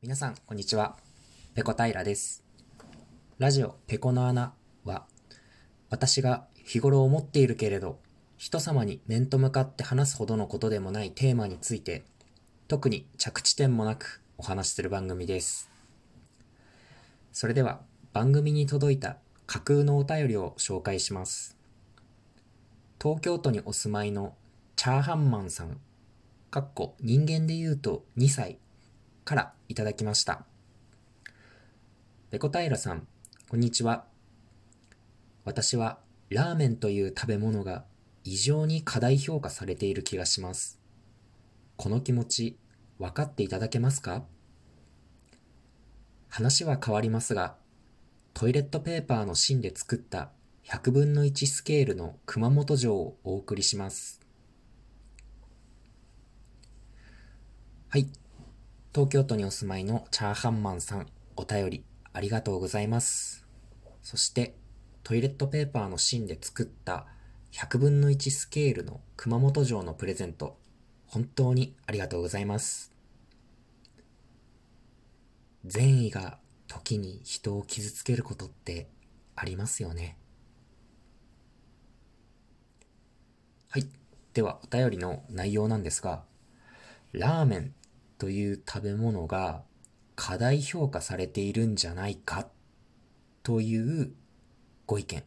[0.00, 0.96] 皆さん、こんにちは。
[1.56, 2.44] ペコ平です。
[3.38, 5.06] ラジオペコの穴は、
[5.90, 7.98] 私が日頃思っているけれど、
[8.36, 12.04] 人様に面と向かって話すほどのことでもないテーマについて、
[12.68, 15.68] 特に着地点もなくお話しする番組です。
[17.32, 17.80] それでは、
[18.12, 19.16] 番組に届いた
[19.48, 21.56] 架空のお便りを紹介します。
[23.02, 24.36] 東京都にお住まいの
[24.76, 25.80] チャーハンマンさん、
[26.52, 28.60] かっこ人間で言うと2歳
[29.28, 30.46] からいただきました。
[32.30, 33.06] ペコ平さん、
[33.50, 34.06] こんにちは。
[35.44, 35.98] 私は
[36.30, 37.84] ラーメンという食べ物が
[38.24, 40.80] 異常に過大評価されている気がします。
[41.76, 42.58] この気持ち、
[42.98, 44.24] 分かっていただけますか？
[46.30, 47.56] 話は変わりますが、
[48.32, 50.30] トイレットペーパーの芯で作った
[50.64, 54.22] 100分の1スケールの熊本城をお送りします。
[57.90, 58.08] はい。
[58.94, 61.06] 東京都にお住まいのチャーハンマンさん、
[61.36, 63.46] お便りありがとうございます。
[64.02, 64.56] そして、
[65.02, 67.06] トイレットペーパーの芯で作った
[67.52, 70.56] 100分の1スケールの熊本城のプレゼント、
[71.06, 72.90] 本当にありがとうございます。
[75.66, 78.88] 善意が時に人を傷つけることって
[79.36, 80.16] ありますよね。
[83.68, 83.86] はい。
[84.32, 86.24] では、お便りの内容なんですが、
[87.12, 87.74] ラーメン
[88.18, 89.62] という食べ物が
[90.16, 92.48] 過大評価されているんじゃないか
[93.42, 94.12] という
[94.86, 95.22] ご意見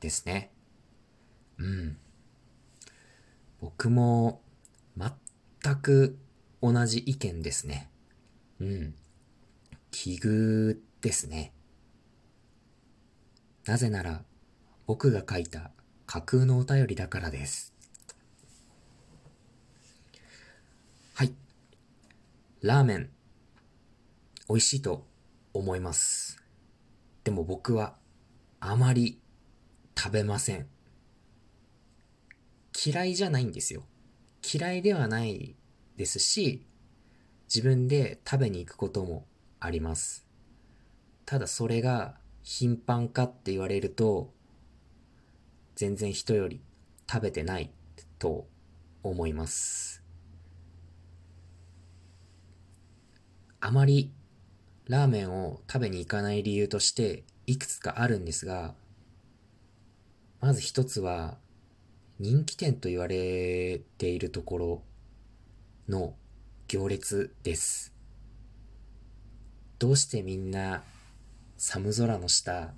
[0.00, 0.52] ですね。
[1.58, 1.96] うん。
[3.60, 4.42] 僕も
[4.96, 6.18] 全く
[6.62, 7.90] 同じ意見ですね。
[8.60, 8.94] うん。
[9.90, 11.52] 奇遇ですね。
[13.64, 14.22] なぜなら、
[14.86, 15.70] 僕が書いた
[16.06, 17.74] 架空のお便りだからです。
[21.14, 21.34] はい。
[22.60, 23.10] ラーメン、
[24.48, 25.06] 美味しいと
[25.54, 26.42] 思います。
[27.22, 27.94] でも僕は
[28.58, 29.20] あまり
[29.96, 30.66] 食べません。
[32.84, 33.84] 嫌いじゃないんですよ。
[34.42, 35.54] 嫌いではない
[35.96, 36.66] ですし、
[37.46, 39.24] 自分で食べに行くことも
[39.60, 40.26] あります。
[41.26, 44.34] ただそれが頻繁かって言われると、
[45.76, 46.60] 全然人より
[47.08, 47.70] 食べてない
[48.18, 48.48] と
[49.04, 49.97] 思います。
[53.60, 54.12] あまり
[54.86, 58.74] ラーメンを食べに行かない理由としていくつかあるんですが、
[60.40, 61.36] まず一つは
[62.20, 64.82] 人気店と言われているところ
[65.88, 66.14] の
[66.68, 67.92] 行列です。
[69.78, 70.82] どうしてみんな
[71.56, 72.72] 寒空の下、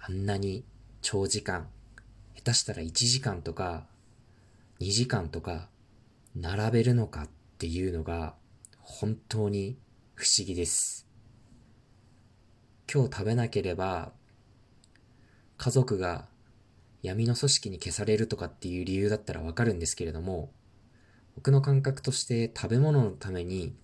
[0.00, 0.64] あんなに
[1.00, 1.68] 長時間、
[2.34, 3.86] 下手したら1時間とか
[4.80, 5.68] 2時間とか
[6.34, 7.28] 並べるのかっ
[7.58, 8.34] ていうのが
[8.82, 9.78] 本当に
[10.14, 11.06] 不思議です。
[12.92, 14.12] 今日食べなければ
[15.56, 16.26] 家族が
[17.02, 20.50] 闇の組織に消されるとかっていう理由だったらわかるんですけれども
[21.36, 23.74] 僕の感覚として食べ物のために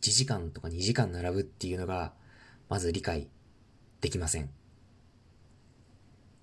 [0.00, 2.12] 1時間とか2時間並ぶっていうのが、
[2.68, 3.28] まず理解
[4.00, 4.48] できません。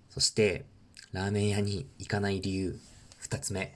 [0.10, 0.66] そして、
[1.12, 2.80] ラーメン屋に行かない理由、
[3.18, 3.74] 二つ目。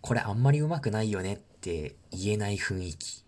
[0.00, 3.24] これあんまりうまくないよねって言えない雰囲気。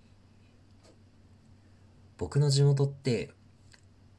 [2.16, 3.30] 僕の地元って、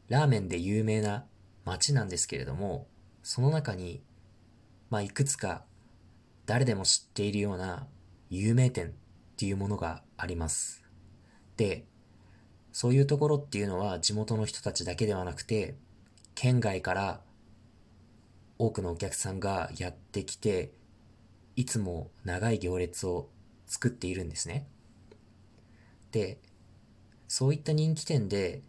[0.09, 1.25] ラーメンで有名な
[1.63, 2.87] 街なんですけれども、
[3.23, 4.03] その中に、
[4.89, 5.63] まあ、いくつか
[6.45, 7.87] 誰でも知っているような
[8.29, 8.91] 有名店っ
[9.37, 10.83] ていうものがあります。
[11.55, 11.85] で、
[12.73, 15.75] そういうところっていうのは地元の人たちだけではなくて、
[16.35, 17.21] 県外から
[18.57, 20.73] 多くのお客さんがやってきて、
[21.55, 23.29] いつも長い行列を
[23.71, 24.67] 作っているんですね。
[26.11, 26.41] で、
[27.29, 28.61] そういった人気店で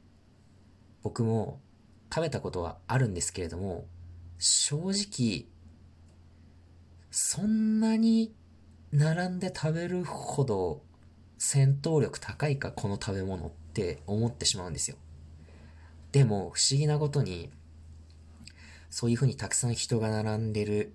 [1.03, 1.61] 僕も
[2.15, 3.89] 食べたことはあるんですけれども、
[4.39, 5.47] 正直、
[7.11, 8.33] そんなに
[8.93, 10.83] 並んで食べるほど
[11.37, 14.97] 戦闘力高いかこの食べ物って思ってしまうんですよ。
[16.13, 17.51] でも不思議なことに
[18.89, 20.95] そういうふうにたくさん人が並んでる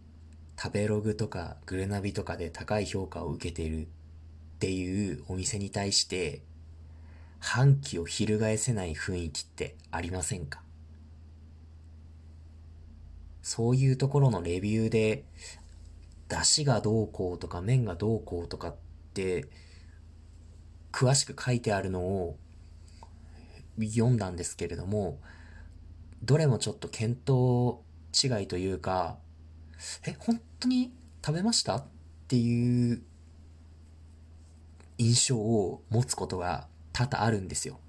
[0.58, 3.88] 食べログとかグルナビとかで高い評価を受けている
[4.58, 6.42] っていうお店に対して
[7.40, 10.64] 反旗を翻せない雰囲気ってありませんか？
[13.44, 15.26] そういうところのレビューで
[16.28, 18.76] 出汁がどうこうとか麺がどうこうとかっ
[19.14, 19.46] て
[20.92, 22.38] 詳しく書いてあるのを
[23.80, 25.20] 読んだんですけれども
[26.24, 29.18] どれもちょっと見当違いというか
[30.08, 30.92] え本当に
[31.24, 31.76] 食べました？
[31.76, 31.86] っ
[32.28, 33.04] ていう
[34.98, 37.80] 印象を持つことが多々あるんですよ。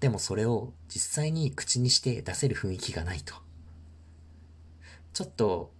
[0.00, 3.34] でもそれを実際に口にして出せる雰囲気がないと。
[5.12, 5.72] ちょっと、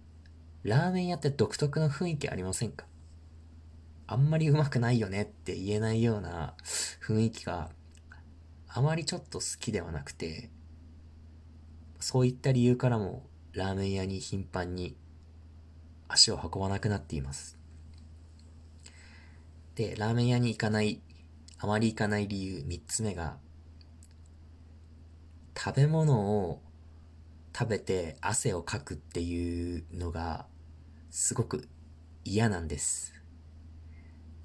[0.63, 2.85] ラーメン屋って独特の雰囲気ありませんか？
[4.07, 6.55] あんまりうまくないよねって言えないような
[7.05, 7.69] 雰囲気が
[8.67, 10.51] あまりちょっと好きではなくて、
[11.99, 14.95] そういった理由からもラーメン屋に頻繁に
[16.07, 17.57] 足を運ばなくなっています。
[19.75, 21.01] で、ラーメン屋に行かない、
[21.57, 23.37] あまり行かない理由3つ目が、
[25.57, 26.61] 食べ物を
[27.57, 30.47] 食べて汗をかくっていうのが
[31.11, 31.69] すごく
[32.25, 33.13] 嫌なんです。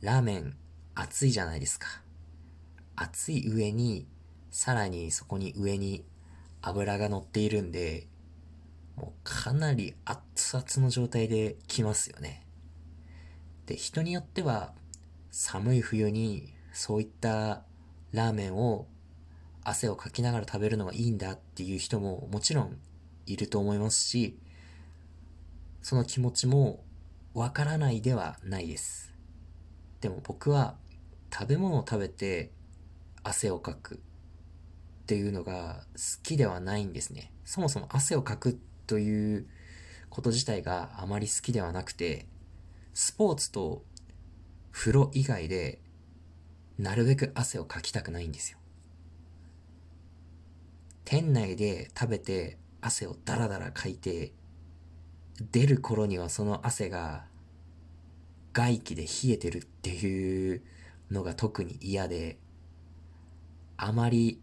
[0.01, 0.57] ラーメン
[0.95, 1.87] 熱いじゃないですか。
[2.95, 4.07] 熱い上に、
[4.51, 6.05] さらにそこに上に
[6.63, 8.07] 油が乗っているんで、
[8.97, 12.47] もうかなり熱々の状態で来ますよね。
[13.67, 14.73] で、人によっては
[15.31, 17.63] 寒い冬にそういった
[18.13, 18.87] ラーメンを
[19.65, 22.79] 汗をかきながら食べるのがいいんだっていう人ももちろん
[23.27, 24.39] いると思いますし、
[25.83, 26.83] その気持ちも
[27.35, 29.15] わからないではないです。
[30.01, 30.77] でも僕は
[31.33, 32.51] 食べ物を食べて
[33.23, 33.99] 汗をかくっ
[35.07, 37.33] ていうのが好きではないんですね。
[37.45, 39.47] そもそも汗をかくという
[40.09, 42.27] こと自体があまり好きではなくて、
[42.95, 43.85] スポーツと
[44.73, 45.81] 風呂以外で
[46.79, 48.59] なるべく汗をかきたくないんですよ。
[51.05, 54.33] 店内で食べて汗をダラダラかいて、
[55.53, 57.25] 出る頃にはその汗が
[58.53, 60.63] 外気で冷えてるっていう
[61.11, 62.39] のが特に嫌で、
[63.77, 64.41] あまり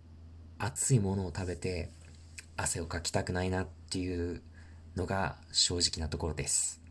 [0.58, 1.92] 熱いものを食べて
[2.58, 4.42] 汗をかきたくないなっていう
[4.96, 6.82] のが正直なところです。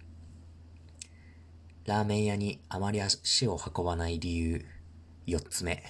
[1.87, 4.65] ラーメン屋にあまり足を運ばない理由、
[5.27, 5.83] 四つ目。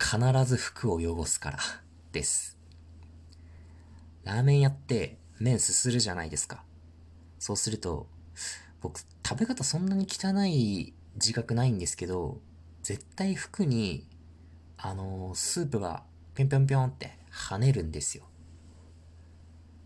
[0.00, 1.58] 必ず服を汚すから
[2.12, 2.58] です。
[4.24, 6.64] ラーメン屋って麺すするじゃないですか。
[7.38, 8.08] そうすると、
[8.80, 12.40] 僕食べ方そんなに汚い自覚ないんですけど、
[12.82, 14.08] 絶対服に
[14.76, 16.04] あのー、スープが
[16.34, 18.24] ぴょんぴょんぴょんって跳ねるんですよ。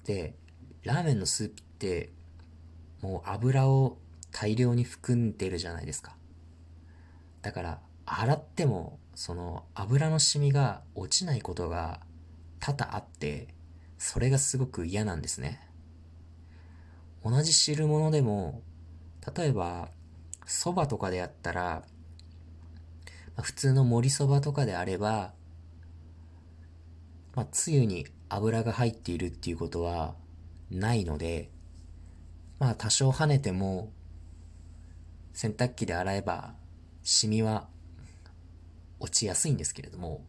[0.04, 0.34] で、
[0.82, 2.12] ラーメンのスープって、
[3.02, 3.98] もう油を
[4.30, 6.16] 大量に含んでるじゃないですか。
[7.42, 12.00] だから、洗っても、その油の染みが落ちないことが
[12.60, 13.48] 多々あって、
[13.98, 15.60] それがすごく嫌なんですね。
[17.24, 18.62] 同じ汁物でも、
[19.36, 19.90] 例えば、
[20.46, 21.84] 蕎麦とかでやったら、
[23.40, 25.32] 普通の盛りそばとかであれば、
[27.34, 30.14] まあ、つゆに油が入っているっていうことは
[30.70, 31.50] ないので、
[32.62, 33.90] まあ多少跳ねても、
[35.32, 36.54] 洗濯機で洗えば、
[37.02, 37.66] シミは
[39.00, 40.24] 落ちやすいんですけれども、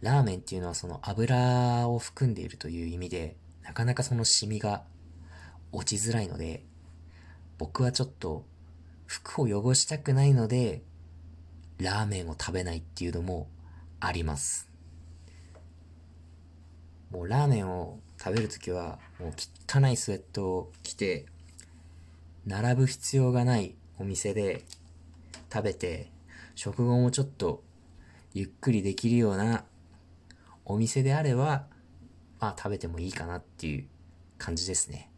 [0.00, 4.82] ラーメンっていうのはその油を含んでいるという意味で、なかなかそのシミが
[5.70, 6.64] 落ちづらいので、
[7.56, 8.44] 僕はちょっと
[9.06, 10.82] 服を汚したくないので、
[11.78, 13.48] ラーメンを食べないっていうのも
[14.00, 14.68] あります。
[17.12, 19.32] もうラーメンを食べるときは、もう
[19.68, 21.26] 汚いスウェットを着て、
[22.46, 24.64] 並ぶ必要がないお店で
[25.52, 26.10] 食べて、
[26.54, 27.62] 食後もちょっと
[28.32, 29.64] ゆっくりできるような
[30.64, 31.66] お店であれば、
[32.38, 33.86] まあ食べてもいいかなっていう
[34.38, 35.10] 感じですね。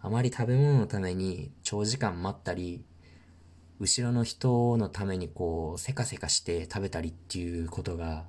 [0.00, 2.84] あまり食べ物のために長時間待ったり、
[3.78, 8.24] 後ろの人のためにこう、せかせかして食べたりっていうことが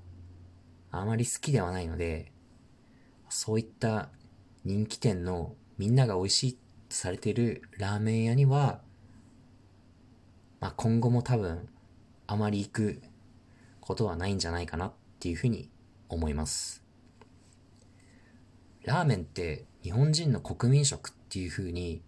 [0.92, 2.32] あまり好きではないので、
[3.30, 4.10] そういった
[4.66, 6.58] 人気店のみんなが美味しい
[6.94, 8.80] とされてるラーメン屋には、
[10.60, 11.68] まあ、今後も多分
[12.28, 13.02] あまり行く
[13.82, 15.70] ことはないんじゃないかなっていうふうに
[16.08, 16.84] 思います。
[18.84, 22.02] ラーメンって日本人の国民食っていうふうに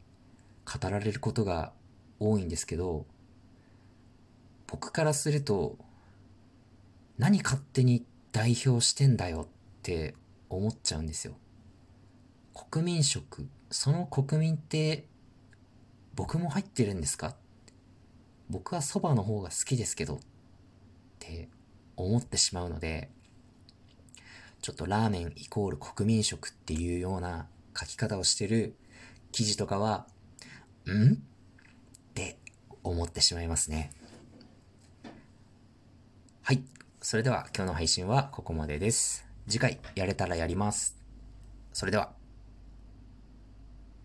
[0.65, 1.73] 語られることが
[2.19, 3.05] 多いんですけど、
[4.67, 5.77] 僕からすると、
[7.17, 9.47] 何勝手に代表してんだよっ
[9.81, 10.15] て
[10.49, 11.35] 思っちゃうんですよ。
[12.53, 15.07] 国民食、その国民って
[16.15, 17.35] 僕も入ってるんですか？
[18.49, 20.19] 僕は蕎麦の方が好きですけどっ
[21.19, 21.49] て
[21.97, 23.09] 思ってしまうので、
[24.61, 28.75] ちょっとラーメンイコール国民食っていうような書き方をしてる
[29.31, 30.07] 記事とかは、
[30.87, 31.13] ん？
[31.13, 31.17] っ
[32.13, 32.37] て
[32.83, 33.91] 思ってしまいますね。
[36.43, 36.63] はい。
[37.01, 39.27] それでは今日の配信はここまでです。
[39.47, 40.95] 次回やれたらやります。
[41.73, 42.13] それでは。